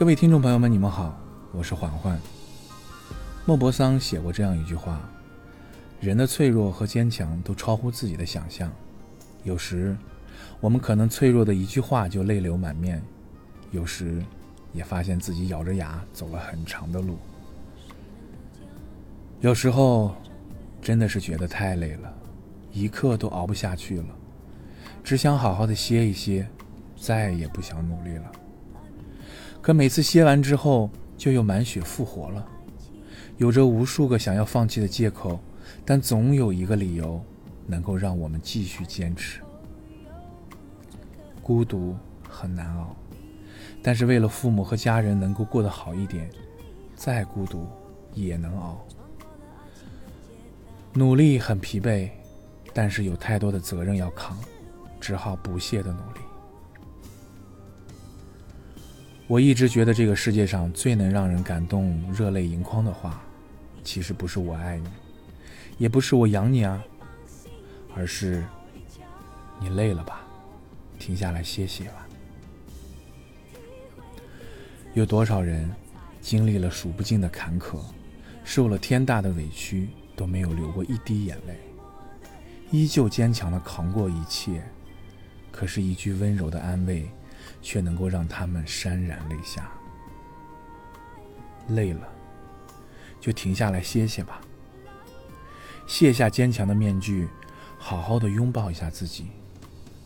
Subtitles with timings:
[0.00, 1.14] 各位听众朋友们，你们好，
[1.52, 2.18] 我是环环。
[3.44, 4.98] 莫泊桑写过这样一句话：
[6.00, 8.72] 人的脆弱和坚强都超乎自己的想象。
[9.44, 9.94] 有时，
[10.58, 12.98] 我们可能脆弱的一句话就泪流满面；
[13.72, 14.24] 有时，
[14.72, 17.18] 也发现自己咬着牙走了很长的路。
[19.42, 20.14] 有时候，
[20.80, 22.10] 真的是觉得太累了，
[22.72, 24.06] 一刻都熬不下去了，
[25.04, 26.48] 只想好好的歇一歇，
[26.96, 28.32] 再也不想努力了。
[29.62, 32.46] 可每次歇完之后，就又满血复活了，
[33.36, 35.38] 有着无数个想要放弃的借口，
[35.84, 37.22] 但总有一个理由
[37.66, 39.40] 能够让我们继续坚持。
[41.42, 41.94] 孤独
[42.28, 42.96] 很难熬，
[43.82, 46.30] 但是为了父母和家人能够过得好一点，
[46.94, 47.66] 再孤独
[48.14, 48.84] 也能熬。
[50.94, 52.08] 努力很疲惫，
[52.72, 54.38] 但是有太多的责任要扛，
[55.00, 56.20] 只好不懈的努力。
[59.30, 63.22] 我一直觉得这个世界上最能让人感动、热泪盈眶的话，
[63.84, 64.88] 其实不是“我爱你”，
[65.78, 66.82] 也不是“我养你啊”，
[67.94, 68.44] 而是
[69.62, 70.26] “你累了吧，
[70.98, 72.08] 停下来歇歇吧”。
[74.94, 75.70] 有多少人
[76.20, 77.78] 经历了数不尽的坎坷，
[78.42, 81.56] 受了天大的委屈，都没有流过一滴眼泪，
[82.72, 84.60] 依旧坚强的扛过一切，
[85.52, 87.08] 可是，一句温柔的安慰。
[87.60, 89.70] 却能够让他们潸然泪下。
[91.68, 92.08] 累了，
[93.20, 94.40] 就停下来歇歇吧。
[95.86, 97.28] 卸下坚强的面具，
[97.78, 99.26] 好好的拥抱一下自己。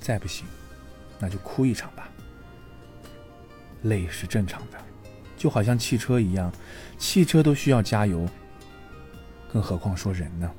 [0.00, 0.47] 再不行，
[1.19, 2.09] 那就哭一场吧。
[3.83, 4.78] 累是正常的，
[5.37, 6.53] 就好像汽车一样，
[6.98, 8.28] 汽车都需要加油，
[9.53, 10.50] 更何况说人呢？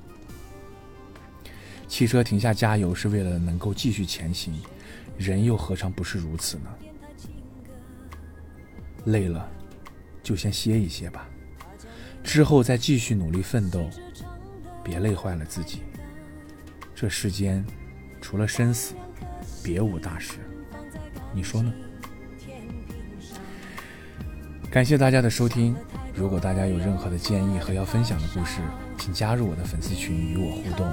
[1.88, 4.60] 汽车停下加油是为了能够继续前行，
[5.18, 6.70] 人又何尝不是如此呢？
[9.06, 9.48] 累了，
[10.24, 11.28] 就先歇一歇吧，
[12.24, 13.90] 之后再继续努力奋斗，
[14.84, 15.84] 别累坏了自己。
[16.96, 17.64] 这世间
[18.20, 18.96] 除了生死，
[19.64, 20.40] 别无大事，
[21.34, 21.72] 你说呢？
[24.72, 25.76] 感谢大家的收听，
[26.16, 28.60] 如果大家有任何的建议和要分享的故事，
[28.98, 30.92] 请加入我的粉丝群与我互动。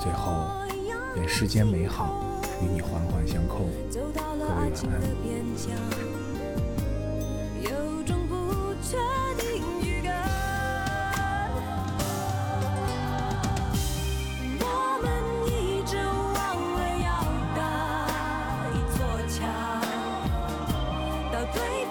[0.00, 0.50] 最后，
[1.16, 2.24] 愿世间美好
[2.60, 5.72] 与你环环相扣走到了爱情的边疆
[7.62, 8.96] 有种不确
[9.36, 10.12] 定预感
[14.60, 15.06] 我们
[15.46, 16.36] 一直忘
[16.74, 17.08] 了要
[17.56, 17.58] 搭
[18.74, 18.98] 一座
[19.28, 19.36] 桥
[21.32, 21.87] 到最